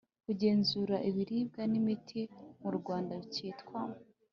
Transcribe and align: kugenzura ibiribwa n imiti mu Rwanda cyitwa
kugenzura 0.25 0.95
ibiribwa 1.09 1.61
n 1.71 1.73
imiti 1.79 2.21
mu 2.61 2.71
Rwanda 2.77 3.15
cyitwa 3.33 3.81